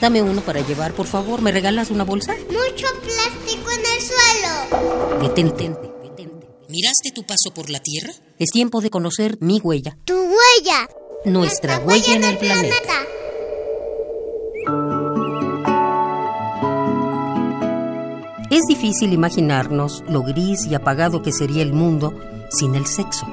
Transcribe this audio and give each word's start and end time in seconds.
Dame 0.00 0.22
uno 0.22 0.40
para 0.42 0.60
llevar, 0.60 0.92
por 0.92 1.06
favor. 1.06 1.40
¿Me 1.40 1.52
regalas 1.52 1.90
una 1.90 2.04
bolsa? 2.04 2.34
Mucho 2.48 2.86
plástico 3.02 3.70
en 3.70 3.80
el 3.80 4.02
suelo. 4.02 5.22
Detente. 5.22 5.70
detente. 6.02 6.46
¿Miraste 6.68 7.12
tu 7.14 7.24
paso 7.24 7.52
por 7.54 7.70
la 7.70 7.80
Tierra? 7.80 8.12
Es 8.38 8.50
tiempo 8.50 8.80
de 8.80 8.90
conocer 8.90 9.38
mi 9.40 9.60
huella. 9.60 9.96
Tu 10.04 10.14
huella. 10.14 10.88
Nuestra 11.24 11.78
huella 11.78 12.14
en 12.14 12.24
el 12.24 12.38
planeta. 12.38 12.92
Es 18.50 18.62
difícil 18.68 19.12
imaginarnos 19.12 20.04
lo 20.08 20.22
gris 20.22 20.66
y 20.66 20.74
apagado 20.74 21.22
que 21.22 21.32
sería 21.32 21.62
el 21.62 21.72
mundo 21.72 22.14
sin 22.50 22.74
el 22.74 22.86
sexo. 22.86 23.26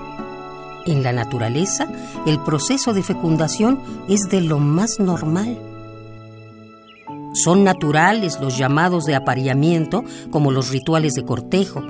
En 0.86 1.04
la 1.04 1.14
naturaleza, 1.14 1.88
el 2.26 2.40
proceso 2.44 2.94
de 2.94 3.04
fecundación 3.04 3.80
es 4.09 4.22
de 4.30 4.42
lo 4.42 4.59
más 4.59 5.00
normal. 5.00 5.73
Son 7.34 7.64
naturales 7.64 8.40
los 8.40 8.58
llamados 8.58 9.06
de 9.06 9.16
apareamiento, 9.16 10.03
como 10.31 10.52
los 10.52 10.70
rituales 10.70 11.14
de 11.14 11.26
cortejo, 11.26 11.81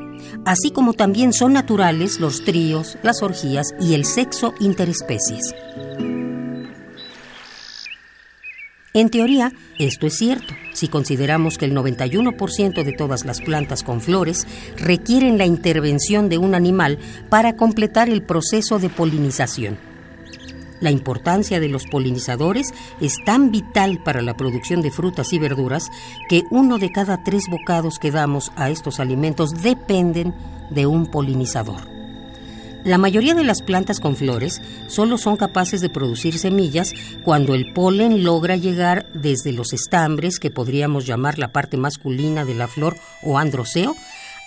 así 0.45 0.71
como 0.71 0.93
también 0.93 1.33
son 1.33 1.53
naturales 1.53 2.19
los 2.19 2.43
tríos, 2.43 2.97
las 3.03 3.21
orgías 3.21 3.67
y 3.79 3.93
el 3.93 4.05
sexo 4.05 4.53
interespecies. 4.59 5.53
En 8.95 9.09
teoría, 9.09 9.51
esto 9.79 10.05
es 10.05 10.17
cierto, 10.17 10.53
si 10.71 10.87
consideramos 10.87 11.57
que 11.57 11.65
el 11.65 11.75
91% 11.75 12.83
de 12.83 12.93
todas 12.93 13.25
las 13.25 13.41
plantas 13.41 13.81
con 13.83 14.01
flores 14.01 14.45
requieren 14.77 15.39
la 15.39 15.47
intervención 15.47 16.29
de 16.29 16.37
un 16.37 16.53
animal 16.53 16.99
para 17.27 17.55
completar 17.55 18.07
el 18.07 18.21
proceso 18.21 18.77
de 18.77 18.89
polinización. 18.89 19.92
La 20.83 20.91
importancia 20.91 21.61
de 21.61 21.69
los 21.69 21.85
polinizadores 21.85 22.73
es 22.99 23.15
tan 23.23 23.51
vital 23.51 24.03
para 24.03 24.21
la 24.21 24.35
producción 24.35 24.81
de 24.81 24.91
frutas 24.91 25.31
y 25.31 25.39
verduras 25.39 25.89
que 26.27 26.43
uno 26.49 26.77
de 26.77 26.91
cada 26.91 27.23
tres 27.23 27.45
bocados 27.49 27.99
que 27.99 28.11
damos 28.11 28.51
a 28.57 28.69
estos 28.69 28.99
alimentos 28.99 29.51
dependen 29.63 30.33
de 30.71 30.85
un 30.85 31.05
polinizador. 31.05 31.87
La 32.83 32.97
mayoría 32.97 33.33
de 33.33 33.45
las 33.45 33.61
plantas 33.61 34.01
con 34.01 34.17
flores 34.17 34.61
solo 34.87 35.17
son 35.17 35.37
capaces 35.37 35.79
de 35.79 35.89
producir 35.89 36.37
semillas 36.37 36.91
cuando 37.23 37.55
el 37.55 37.71
polen 37.71 38.25
logra 38.25 38.57
llegar 38.57 39.05
desde 39.13 39.53
los 39.53 39.71
estambres, 39.71 40.37
que 40.37 40.51
podríamos 40.51 41.05
llamar 41.05 41.39
la 41.39 41.53
parte 41.53 41.77
masculina 41.77 42.43
de 42.43 42.55
la 42.55 42.67
flor 42.67 42.97
o 43.21 43.37
androceo, 43.37 43.95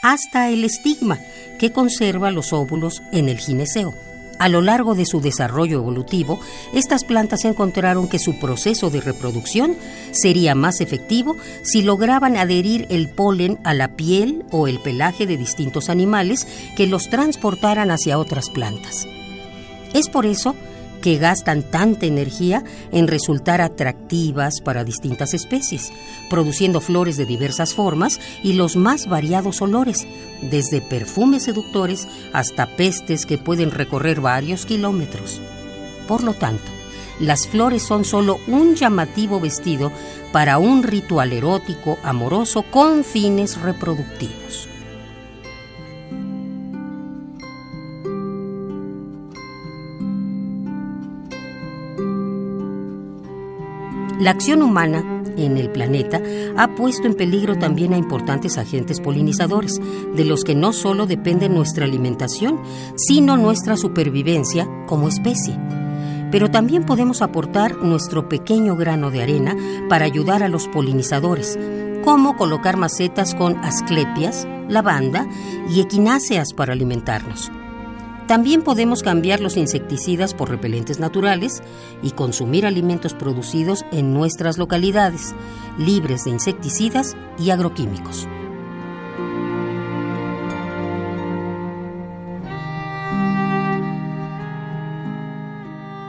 hasta 0.03 0.51
el 0.51 0.64
estigma, 0.64 1.19
que 1.59 1.73
conserva 1.73 2.31
los 2.31 2.53
óvulos 2.53 3.01
en 3.11 3.31
el 3.31 3.39
gineceo. 3.39 3.95
A 4.39 4.48
lo 4.48 4.61
largo 4.61 4.95
de 4.95 5.06
su 5.06 5.20
desarrollo 5.20 5.79
evolutivo, 5.79 6.39
estas 6.73 7.05
plantas 7.05 7.45
encontraron 7.45 8.09
que 8.09 8.19
su 8.19 8.39
proceso 8.39 8.91
de 8.91 9.01
reproducción 9.01 9.77
sería 10.12 10.55
más 10.55 10.81
efectivo 10.81 11.37
si 11.62 11.83
lograban 11.83 12.37
adherir 12.37 12.87
el 12.91 13.09
polen 13.09 13.59
a 13.64 13.73
la 13.75 13.89
piel 13.89 14.45
o 14.51 14.69
el 14.69 14.79
pelaje 14.79 15.27
de 15.27 15.37
distintos 15.37 15.89
animales 15.89 16.46
que 16.77 16.86
los 16.86 17.08
transportaran 17.08 17.91
hacia 17.91 18.19
otras 18.19 18.51
plantas. 18.51 19.07
Es 19.95 20.08
por 20.08 20.27
eso 20.27 20.55
que 21.01 21.18
gastan 21.18 21.62
tanta 21.62 22.07
energía 22.07 22.64
en 22.92 23.07
resultar 23.07 23.61
atractivas 23.61 24.61
para 24.61 24.84
distintas 24.84 25.34
especies, 25.34 25.92
produciendo 26.29 26.80
flores 26.80 27.17
de 27.17 27.27
diversas 27.27 27.74
formas 27.74 28.20
y 28.42 28.55
los 28.55 28.77
más 28.77 29.07
variados 29.08 29.62
olores, 29.62 30.07
desde 30.42 30.80
perfumes 30.80 31.45
seductores 31.45 32.08
hasta 32.33 32.67
pestes 32.77 33.27
que 33.27 33.39
pueden 33.39 33.70
recorrer 33.70 34.20
varios 34.20 34.67
kilómetros. 34.67 35.40
Por 36.07 36.23
lo 36.23 36.34
tanto, 36.34 36.70
las 37.18 37.48
flores 37.48 37.83
son 37.83 38.05
solo 38.05 38.39
un 38.46 38.74
llamativo 38.74 39.40
vestido 39.40 39.90
para 40.33 40.58
un 40.58 40.83
ritual 40.83 41.33
erótico 41.33 41.98
amoroso 42.02 42.63
con 42.70 43.05
fines 43.05 43.61
reproductivos. 43.61 44.68
La 54.18 54.30
acción 54.30 54.62
humana 54.62 55.22
en 55.36 55.58
el 55.58 55.70
planeta 55.70 56.22
ha 56.56 56.74
puesto 56.74 57.06
en 57.06 57.14
peligro 57.14 57.58
también 57.58 57.92
a 57.92 57.98
importantes 57.98 58.56
agentes 58.56 59.00
polinizadores, 59.00 59.78
de 60.14 60.24
los 60.24 60.42
que 60.42 60.54
no 60.54 60.72
solo 60.72 61.06
depende 61.06 61.50
nuestra 61.50 61.84
alimentación, 61.84 62.60
sino 62.96 63.36
nuestra 63.36 63.77
supervivencia 63.77 64.66
como 64.86 65.08
especie. 65.08 65.58
Pero 66.30 66.50
también 66.50 66.84
podemos 66.84 67.20
aportar 67.20 67.77
nuestro 67.77 68.28
pequeño 68.28 68.74
grano 68.74 69.10
de 69.10 69.22
arena 69.22 69.54
para 69.90 70.06
ayudar 70.06 70.42
a 70.42 70.48
los 70.48 70.66
polinizadores, 70.68 71.58
como 72.02 72.36
colocar 72.36 72.78
macetas 72.78 73.34
con 73.34 73.58
asclepias, 73.58 74.46
lavanda 74.68 75.27
y 75.68 75.80
equináceas 75.80 76.54
para 76.54 76.72
alimentarnos. 76.72 77.50
También 78.27 78.63
podemos 78.63 79.03
cambiar 79.03 79.41
los 79.41 79.57
insecticidas 79.57 80.35
por 80.35 80.51
repelentes 80.51 80.98
naturales 80.98 81.63
y 82.03 82.11
consumir 82.11 82.67
alimentos 82.67 83.14
producidos 83.14 83.85
en 83.92 84.13
nuestras 84.13 84.59
localidades, 84.59 85.35
libres 85.79 86.25
de 86.25 86.31
insecticidas 86.31 87.17
y 87.39 87.51
agroquímicos. 87.51 88.27